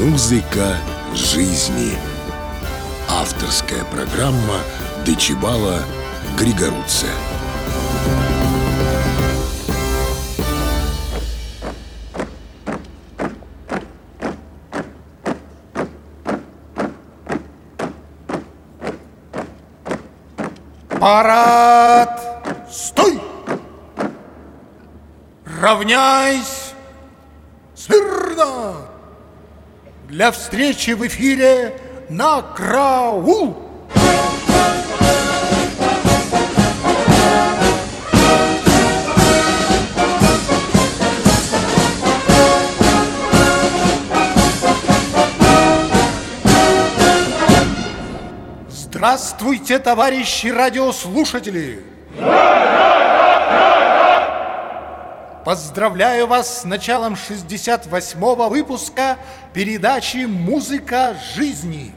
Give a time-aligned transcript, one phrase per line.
[0.00, 0.78] Музыка
[1.14, 1.94] жизни.
[3.06, 4.60] Авторская программа
[5.04, 5.82] Дечибала
[6.38, 7.10] Григоруция.
[20.98, 22.66] Парад!
[22.70, 23.20] Стой!
[25.44, 26.72] Равняйсь!
[27.74, 28.89] Смирно!
[30.10, 31.72] Для встречи в эфире
[32.08, 33.56] на караул!
[48.68, 51.84] Здравствуйте, товарищи радиослушатели!
[55.44, 59.16] Поздравляю вас с началом 68-го выпуска
[59.54, 61.94] передачи «Музыка жизни».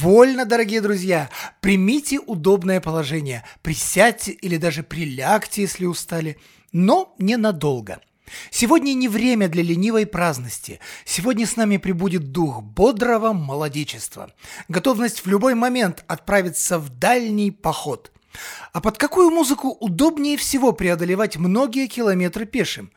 [0.00, 1.30] Вольно, дорогие друзья.
[1.60, 3.44] Примите удобное положение.
[3.62, 6.36] Присядьте или даже прилягте, если устали.
[6.72, 8.00] Но ненадолго.
[8.50, 10.80] Сегодня не время для ленивой праздности.
[11.04, 14.32] Сегодня с нами прибудет дух бодрого молодечества.
[14.68, 18.12] Готовность в любой момент отправиться в дальний поход–
[18.72, 22.90] а под какую музыку удобнее всего преодолевать многие километры пешим?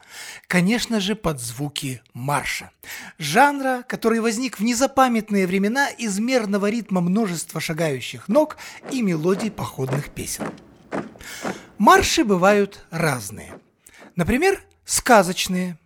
[0.47, 2.71] Конечно же, под звуки марша.
[3.17, 8.57] Жанра, который возник в незапамятные времена из мерного ритма множества шагающих ног
[8.91, 10.51] и мелодий походных песен.
[11.77, 13.53] Марши бывают разные.
[14.15, 15.77] Например, сказочные.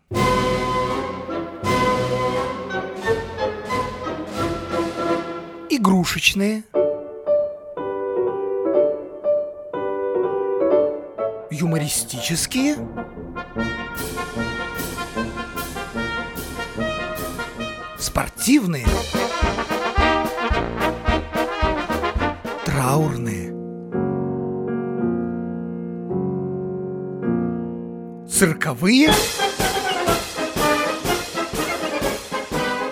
[5.70, 6.64] Игрушечные–
[11.54, 12.76] юмористические,
[17.98, 18.88] спортивные,
[22.66, 23.54] траурные,
[28.28, 29.12] цирковые.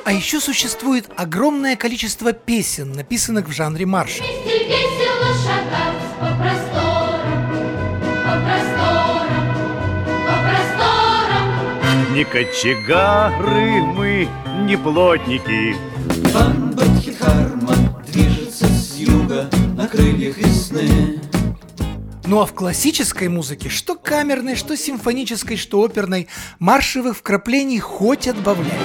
[0.06, 4.24] А еще существует огромное количество песен, написанных в жанре марша.
[4.24, 5.91] Весело шагать
[12.14, 14.28] Не кочегары мы,
[14.64, 15.78] не плотники
[16.34, 21.22] Бамбатхи-Харман движется с юга на крыльях весны.
[22.26, 26.28] Ну а в классической музыке, что камерной, что симфонической, что оперной,
[26.60, 28.78] маршевых вкраплений хоть отбавляй.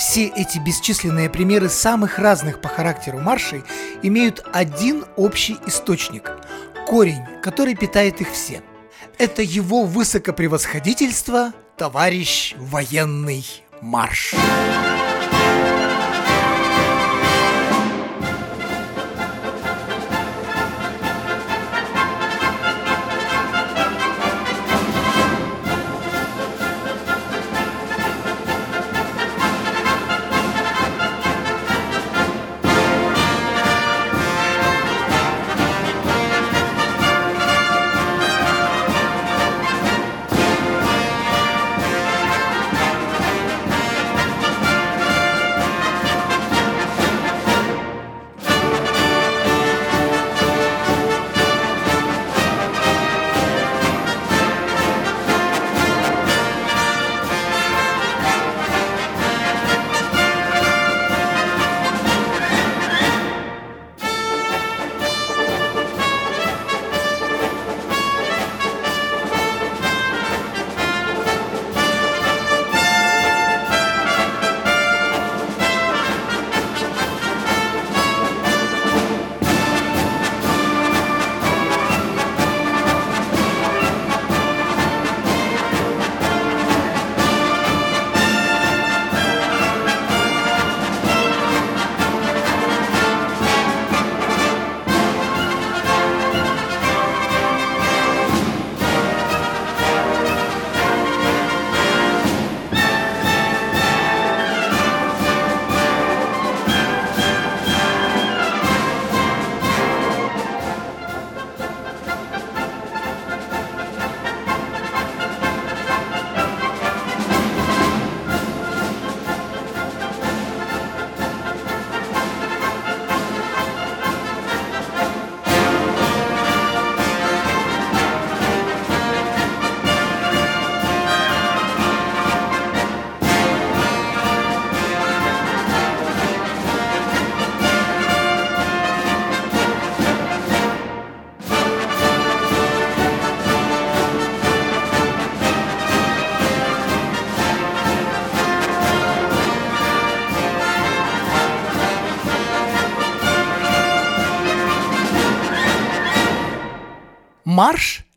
[0.00, 3.62] Все эти бесчисленные примеры самых разных по характеру маршей
[4.02, 6.32] имеют один общий источник–
[6.88, 8.62] корень, который питает их все.
[9.18, 13.44] Это его высокопревосходительство, товарищ военный
[13.82, 14.32] марш.
[14.32, 14.96] Марш–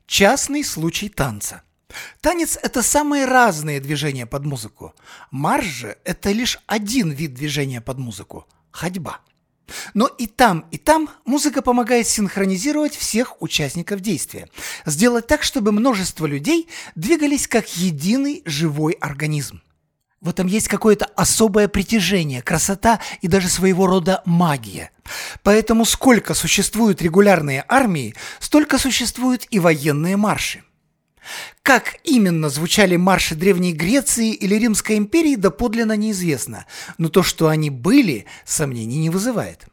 [0.07, 1.63] частный случай танца.
[2.22, 4.94] Танец– это самые разные движения под музыку.
[5.31, 9.19] Марш же– это лишь один вид движения под музыку– ходьба.
[9.94, 14.48] Но и там, и там музыка помогает синхронизировать всех участников действия,
[14.86, 19.62] сделать так, чтобы множество людей двигались как единый живой организм.
[20.24, 24.90] В этом есть какое-то особое притяжение, красота и даже своего рода магия.
[25.44, 30.64] Поэтому сколько существуют регулярные армии, столько существуют и военные марши.
[31.62, 36.68] Как именно звучали марши Древней Греции или Римской империи, доподлинно неизвестно,
[36.98, 39.66] но то, что они были, сомнений не вызывает.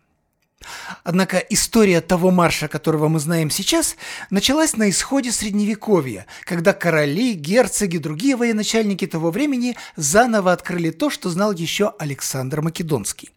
[1.04, 3.96] Однако история того марша, которого мы знаем сейчас,
[4.28, 11.30] началась на исходе Средневековья, когда короли, герцоги, другие военачальники того времени заново открыли то, что
[11.30, 13.30] знал еще Александр Македонский.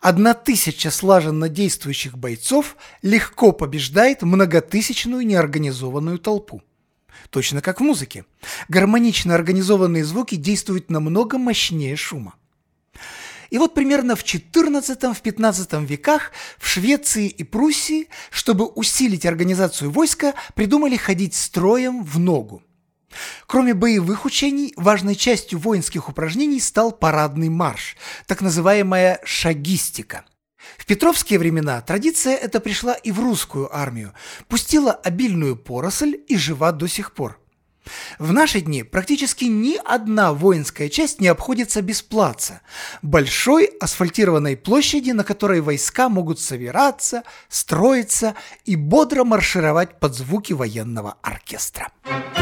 [0.00, 6.62] Одна тысяча слаженно действующих бойцов легко побеждает многотысячную неорганизованную толпу.
[7.30, 8.24] Точно как в музыке.
[8.68, 12.34] Гармонично организованные звуки действуют намного мощнее шума.
[13.50, 20.96] И вот примерно в XIV-XV веках в Швеции и Пруссии, чтобы усилить организацию войска, придумали
[20.96, 22.62] ходить строем в ногу.
[23.46, 30.24] Кроме боевых учений, важной частью воинских упражнений стал парадный марш, так называемая шагистика.
[30.78, 34.12] В петровские времена традиция эта пришла и в русскую армию,
[34.46, 37.40] пустила обильную поросль и жива до сих пор.
[38.18, 42.60] В наши дни практически ни одна воинская часть не обходится без плаца,
[43.02, 48.34] большой асфальтированной площади, на которой войска могут собираться, строиться
[48.64, 51.88] и бодро маршировать под звуки военного оркестра.
[52.06, 52.39] Не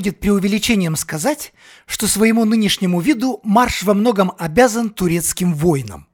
[0.00, 1.52] будет преувеличением сказать,
[1.84, 6.06] что своему нынешнему виду марш во многом обязан турецким войнам.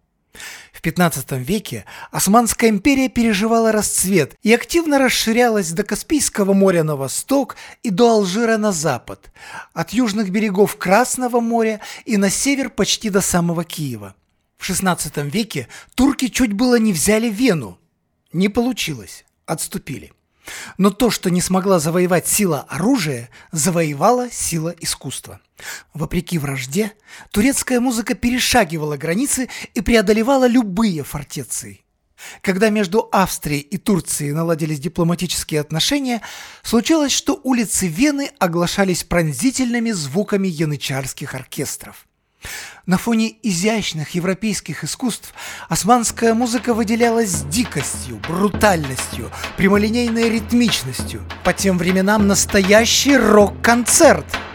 [0.72, 7.54] В XV веке Османская империя переживала расцвет и активно расширялась до Каспийского моря на восток
[7.84, 9.30] и до Алжира на запад,
[9.72, 14.16] от южных берегов Красного моря и на север почти до самого Киева.
[14.58, 17.78] В XVI веке турки чуть было не взяли Вену.
[18.32, 20.12] Не получилось, отступили.
[20.78, 25.40] Но то, что не смогла завоевать сила оружия, завоевала сила искусства.
[25.94, 26.92] Вопреки вражде,
[27.30, 31.82] турецкая музыка перешагивала границы и преодолевала любые фортеции.
[32.40, 36.22] Когда между Австрией и Турцией наладились дипломатические отношения,
[36.62, 42.06] случилось, что улицы Вены оглашались пронзительными звуками янычарских оркестров.
[42.86, 45.34] На фоне изящных европейских искусств
[45.68, 51.22] османская музыка выделялась дикостью, брутальностью, прямолинейной ритмичностью.
[51.44, 54.26] По тем временам настоящий рок-концерт–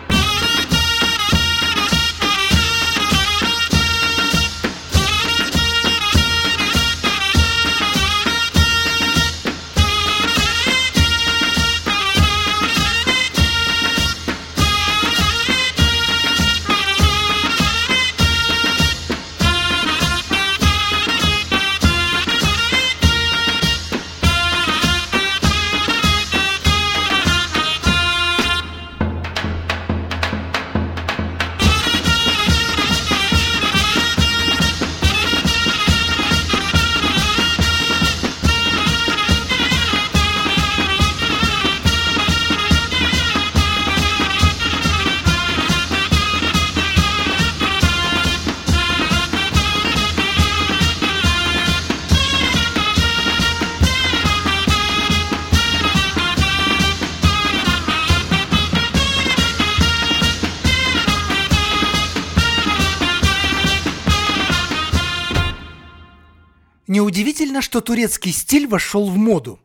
[67.62, 69.60] Что турецкий стиль вошел в моду.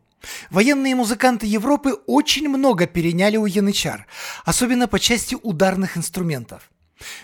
[0.51, 4.05] Военные музыканты Европы очень много переняли у янычар,
[4.45, 6.69] особенно по части ударных инструментов.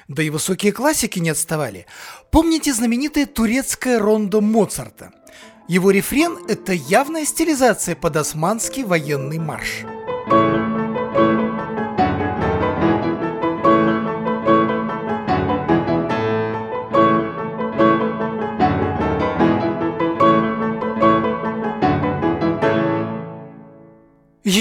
[0.07, 1.85] Да и высокие классики не отставали.
[2.31, 5.11] Помните знаменитое турецкое рондо Моцарта?
[5.67, 9.85] Его рефрен– это явная стилизация под османский военный марш.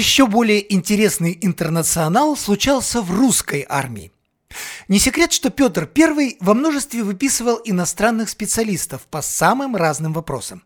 [0.03, 4.11] Еще более интересный интернационал случался в русской армии.
[4.89, 10.61] Не секрет, что Петр I во множестве выписывал иностранных специалистов по самым разным вопросам.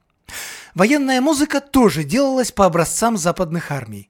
[0.74, 4.10] Военная музыка тоже делалась по образцам западных армий.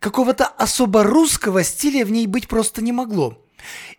[0.00, 3.38] Какого-то особо русского стиля в ней быть просто не могло.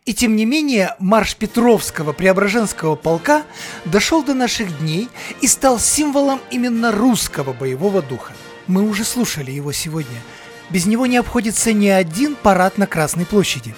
[0.03, 3.45] И тем не менее, марш Петровского Преображенского полка
[3.85, 5.07] дошел до наших дней
[5.39, 8.33] и стал символом именно русского боевого духа.
[8.67, 10.21] Мы уже слушали его сегодня–
[10.69, 13.75] без него не обходится ни один парад на Красной площади.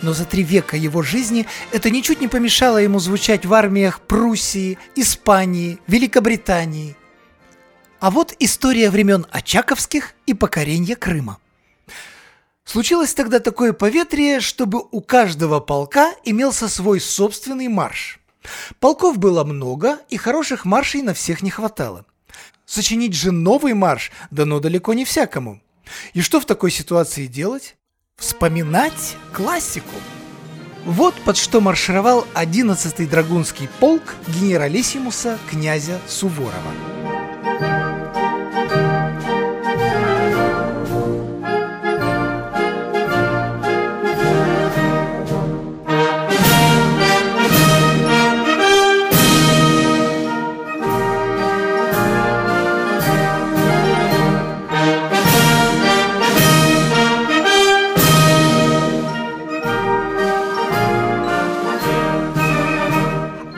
[0.00, 4.78] Но за три века его жизни это ничуть не помешало ему звучать в армиях Пруссии,
[4.94, 6.96] Испании, Великобритании.
[7.98, 11.38] А вот история времен Очаковских и покорения Крыма.
[12.64, 18.20] Случилось тогда такое поветрие, чтобы у каждого полка имелся свой собственный марш.
[18.78, 22.04] Полков было много, и хороших маршей на всех не хватало.
[22.66, 25.60] Сочинить же новый марш дано далеко не всякому–
[26.12, 27.76] и что в такой ситуации делать?
[28.16, 29.94] Вспоминать классику.
[30.84, 37.27] Вот под что маршировал 11-й Драгунский полк генералиссимуса князя Суворова.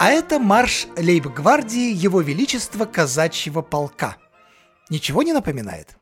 [0.08, 4.16] Это марш лейб-гвардии Его Величества Казачьего полка.
[4.88, 5.98] Ничего не напоминает?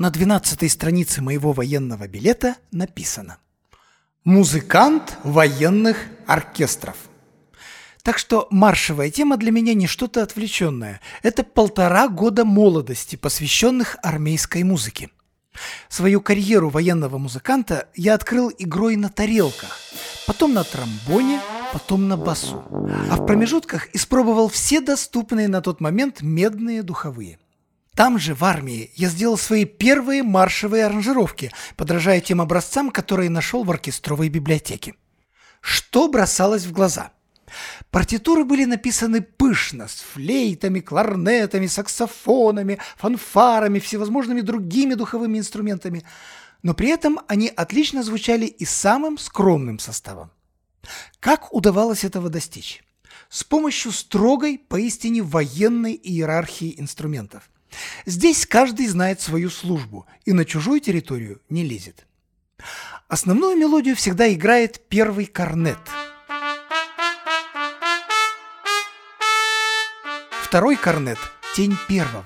[0.00, 3.36] На 12 странице моего военного билета написано
[4.24, 6.96] «Музыкант военных оркестров».
[8.02, 11.02] Так что маршевая тема для меня не что-то отвлеченное.
[11.22, 15.10] Это полтора года молодости, посвященных армейской музыке.
[15.90, 19.78] Свою карьеру военного музыканта я открыл игрой на тарелках,
[20.26, 21.42] потом на тромбоне,
[21.74, 22.64] потом на басу.
[23.10, 27.38] А в промежутках испробовал все доступные на тот момент медные духовые.
[27.94, 33.64] Там же, в армии, я сделал свои первые маршевые аранжировки, подражая тем образцам, которые нашел
[33.64, 34.94] в оркестровой библиотеке.
[35.60, 37.12] Что бросалось в глаза–
[37.90, 46.04] Партитуры были написаны пышно, с флейтами, кларнетами, саксофонами, фанфарами, всевозможными другими духовыми инструментами,
[46.62, 50.30] но при этом они отлично звучали и самым скромным составом.
[51.18, 52.82] Как удавалось этого достичь?
[53.28, 57.50] С помощью строгой, поистине военной иерархии инструментов.
[58.06, 62.06] Здесь каждый знает свою службу и на чужую территорию не лезет.
[63.08, 65.78] Основную мелодию всегда играет первый корнет–
[70.50, 71.18] Второй корнет–
[71.54, 72.24] тень первого.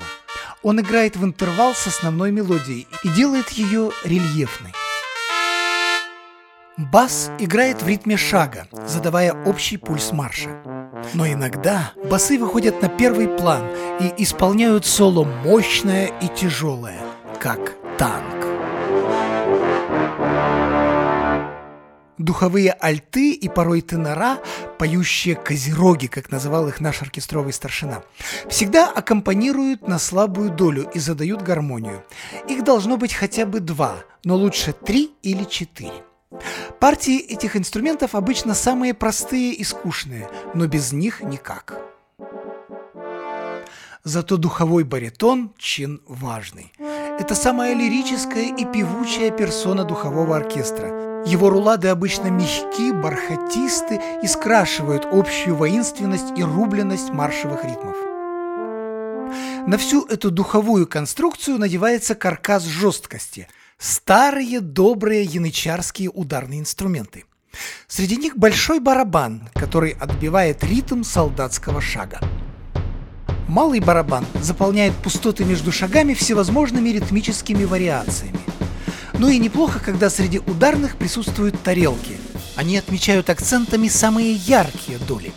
[0.62, 4.72] Он играет в интервал с основной мелодией и делает ее рельефной.
[6.78, 10.58] Бас играет в ритме шага, задавая общий пульс марша.
[11.12, 13.64] Но иногда басы выходят на первый план
[14.00, 17.00] и исполняют соло мощное и тяжелое,
[17.38, 18.44] как танк.
[22.16, 24.38] Духовые альты и порой тенора,
[24.78, 28.02] поющие козероги, как называл их наш оркестровый старшина,
[28.48, 32.04] всегда аккомпанируют на слабую долю и задают гармонию.
[32.48, 36.04] Их должно быть хотя бы два, но лучше три или четыре.
[36.80, 41.80] Партии этих инструментов обычно самые простые и скучные, но без них никак.
[44.02, 46.72] Зато духовой баритон– чин важный.
[46.78, 55.06] Это самая лирическая и певучая персона духового оркестра– его рулады обычно мягки, бархатисты и скрашивают
[55.10, 57.96] общую воинственность и рубленность маршевых ритмов.
[59.66, 67.24] На всю эту духовую конструкцию надевается каркас жесткости– старые добрые янычарские ударные инструменты.
[67.86, 72.20] Среди них большой барабан, который отбивает ритм солдатского шага.
[73.46, 78.40] Малый барабан заполняет пустоты между шагами всевозможными ритмическими вариациями–
[79.18, 82.18] ну и неплохо, когда среди ударных присутствуют тарелки.
[82.56, 85.32] Они отмечают акцентами самые яркие доли.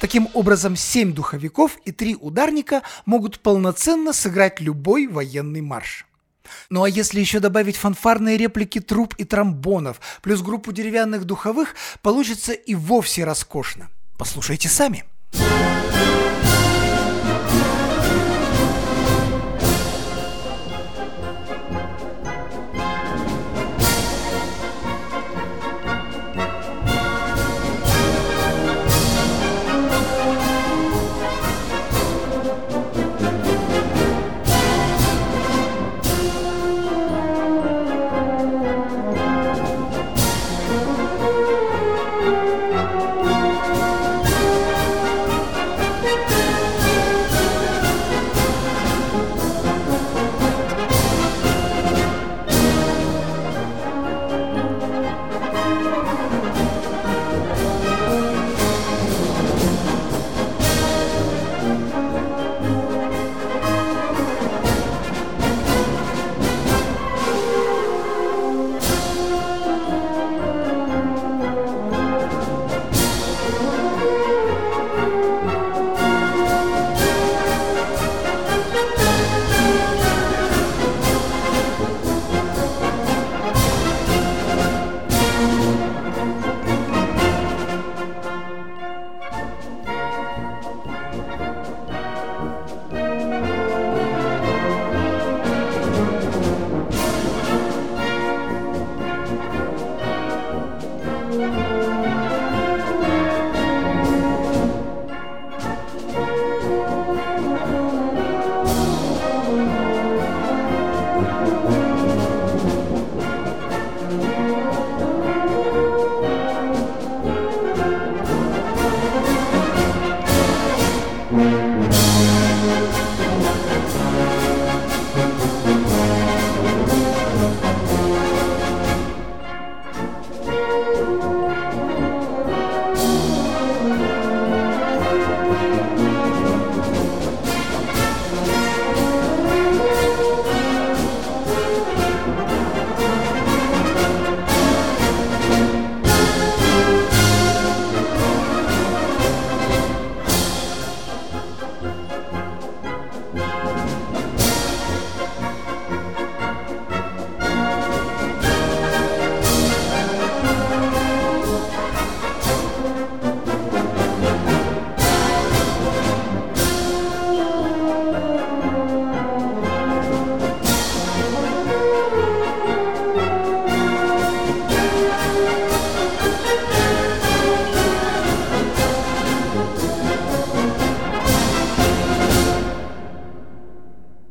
[0.00, 6.06] Таким образом, семь духовиков и три ударника могут полноценно сыграть любой военный марш.
[6.68, 12.52] Ну а если еще добавить фанфарные реплики труб и тромбонов, плюс группу деревянных духовых, получится
[12.52, 13.88] и вовсе роскошно.
[14.16, 15.04] Послушайте сами.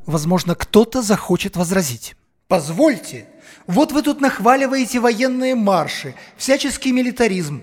[0.09, 2.15] Возможно, кто-то захочет возразить.
[2.47, 3.27] Позвольте,
[3.67, 7.61] вот вы тут нахваливаете военные марши, всяческий милитаризм.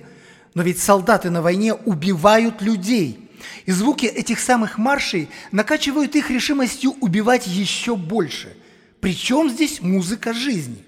[0.55, 3.29] Но ведь солдаты на войне убивают людей.
[3.65, 8.57] И звуки этих самых маршей накачивают их решимостью убивать еще больше.
[9.01, 10.85] Причем здесь музыка жизни?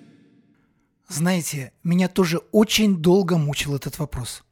[1.09, 4.45] Знаете, меня тоже очень долго мучил этот вопрос.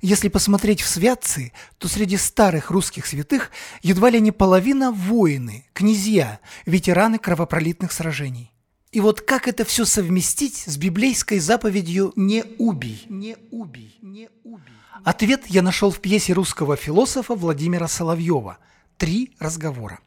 [0.00, 3.50] Если посмотреть в святцы, то среди старых русских святых
[3.82, 8.52] едва ли не половина воины, князья, ветераны кровопролитных сражений.
[8.92, 13.04] И вот как это все совместить с библейской заповедью «не убий»?
[13.08, 14.72] Не убий, не убий.
[15.04, 18.58] Ответ я нашел в пьесе русского философа Владимира Соловьева
[18.96, 20.00] «Три разговора».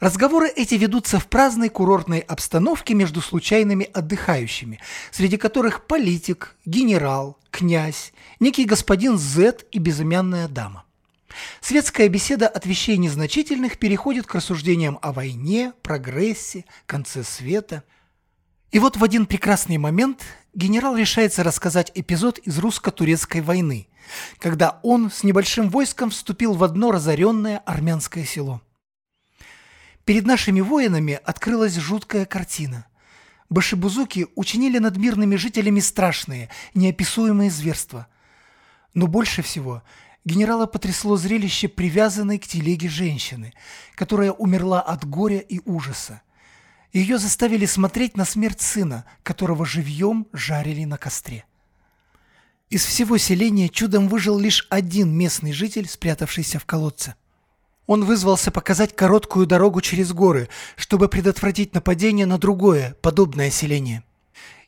[0.00, 8.12] Разговоры эти ведутся в праздной курортной обстановке между случайными отдыхающими, среди которых политик, генерал, князь,
[8.40, 10.84] некий господин З и безымянная дама.
[11.60, 17.84] Светская беседа от вещей незначительных переходит к рассуждениям о войне, прогрессе, конце света.
[18.70, 20.22] И вот в один прекрасный момент
[20.54, 23.88] генерал решается рассказать эпизод из русско-турецкой войны,
[24.38, 28.60] когда он с небольшим войском вступил в одно разоренное армянское село.
[30.10, 32.84] Перед нашими воинами открылась жуткая картина.
[33.48, 38.08] Башибузуки учинили над мирными жителями страшные, неописуемые зверства.
[38.92, 39.84] Но больше всего
[40.24, 43.54] генерала потрясло зрелище привязанной к телеге женщины,
[43.94, 46.22] которая умерла от горя и ужаса.
[46.92, 51.44] Ее заставили смотреть на смерть сына, которого живьем жарили на костре.
[52.68, 57.14] Из всего селения чудом выжил лишь один местный житель, спрятавшийся в колодце.
[57.90, 64.04] Он вызвался показать короткую дорогу через горы, чтобы предотвратить нападение на другое, подобное селение.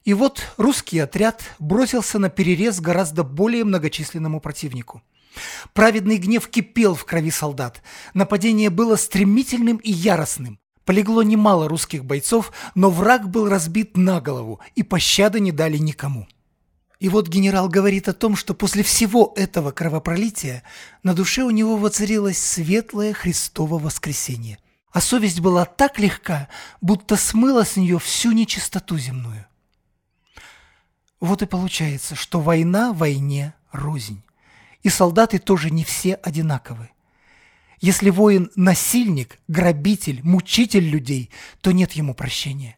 [0.05, 5.03] И вот русский отряд бросился на перерез гораздо более многочисленному противнику.
[5.73, 7.81] Праведный гнев кипел в крови солдат.
[8.13, 10.59] Нападение было стремительным и яростным.
[10.85, 16.27] Полегло немало русских бойцов, но враг был разбит на голову, и пощады не дали никому.
[17.03, 20.63] И вот генерал говорит о том, что после всего этого кровопролития
[21.03, 24.61] на душе у него воцарилось светлое Христово воскресение.
[24.93, 26.49] А совесть была так легка,
[26.81, 29.47] будто смыла с нее всю нечистоту земную.
[31.19, 34.23] Вот и получается, что война войне рознь.
[34.85, 36.89] И солдаты тоже не все одинаковы.
[37.81, 41.31] Если воин– насильник, грабитель, мучитель людей,
[41.63, 42.77] то нет ему прощения.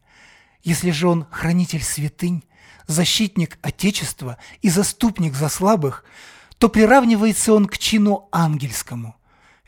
[0.62, 2.42] Если же он хранитель святынь,
[2.86, 6.04] защитник Отечества и заступник за слабых,
[6.58, 9.16] то приравнивается он к чину ангельскому.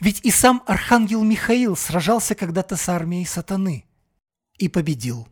[0.00, 3.84] Ведь и сам архангел Михаил сражался когда-то с армией сатаны
[4.58, 5.26] и победил.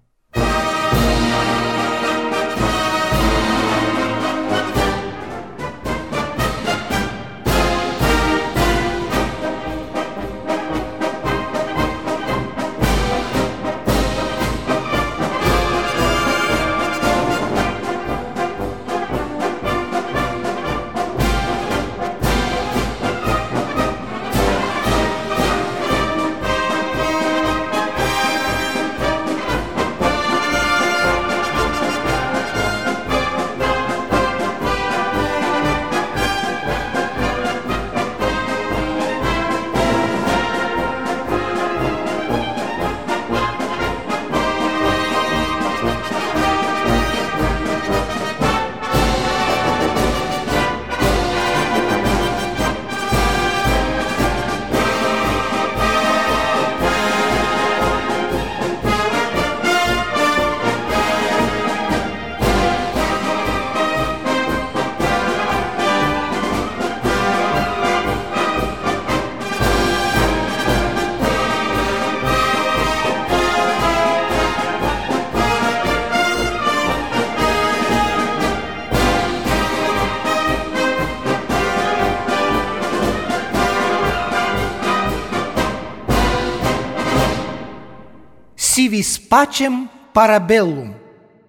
[89.28, 90.96] Пачем парабеллум»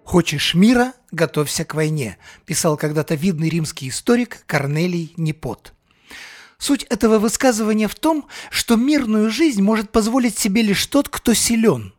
[0.04, 5.74] «Хочешь мира, готовься к войне», писал когда-то видный римский историк Корнелий Непот.
[6.58, 11.94] Суть этого высказывания в том, что мирную жизнь может позволить себе лишь тот, кто силен.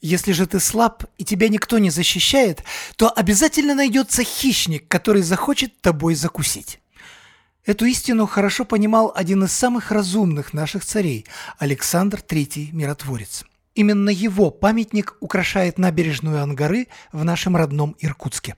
[0.00, 2.62] Если же ты слаб и тебя никто не защищает,
[2.96, 6.80] то обязательно найдется хищник, который захочет тобой закусить.
[7.64, 11.26] Эту истину хорошо понимал один из самых разумных наших царей–
[11.58, 13.44] Александр III Миротворец–
[13.76, 18.56] Именно его памятник украшает набережную Ангары в нашем родном Иркутске.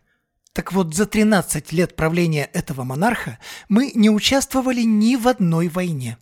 [0.53, 6.19] Так вот, за 13 лет правления этого монарха мы не участвовали ни в одной войне.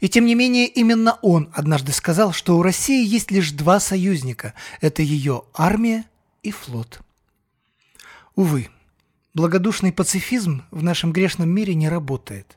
[0.00, 4.54] И тем не менее именно он однажды сказал, что у России есть лишь два союзника–
[4.80, 6.06] это ее армия
[6.42, 7.00] и флот.
[8.36, 8.68] Увы,
[9.34, 12.56] благодушный пацифизм в нашем грешном мире не работает.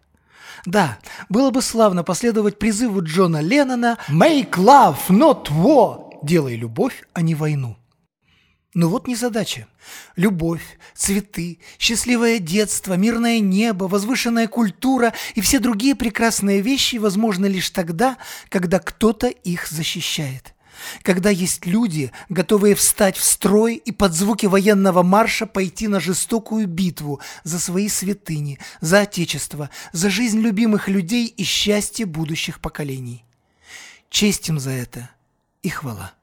[0.66, 0.98] Да,
[1.30, 7.36] было бы славно последовать призыву Джона Леннона «Make love, not war»– «Делай любовь, а не
[7.36, 7.78] войну».
[8.74, 9.68] Но вот незадача.
[10.16, 17.72] Любовь, цветы, счастливое детство, мирное небо, возвышенная культура и все другие прекрасные вещи возможны лишь
[17.72, 18.18] тогда,
[18.50, 20.54] когда кто-то их защищает.
[21.02, 26.68] Когда есть люди, готовые встать в строй и под звуки военного марша пойти на жестокую
[26.68, 33.26] битву за свои святыни, за Отечество, за жизнь любимых людей и счастье будущих поколений.
[34.10, 35.10] Честь им за это
[35.64, 36.14] и хвала.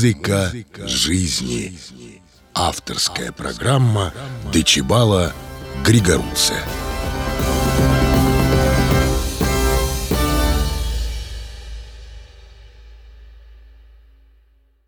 [0.00, 0.50] Музыка
[0.86, 1.78] жизни.
[2.54, 4.14] Авторская программа
[4.50, 5.34] Дечибала
[5.84, 6.64] Григоруция.